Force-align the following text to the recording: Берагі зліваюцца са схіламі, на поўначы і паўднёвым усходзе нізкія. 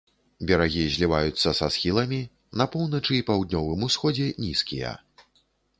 Берагі 0.51 0.85
зліваюцца 0.95 1.49
са 1.59 1.67
схіламі, 1.77 2.19
на 2.63 2.69
поўначы 2.77 3.13
і 3.19 3.23
паўднёвым 3.29 3.89
усходзе 3.91 4.31
нізкія. 4.45 4.99